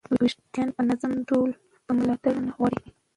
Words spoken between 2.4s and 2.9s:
غواړي.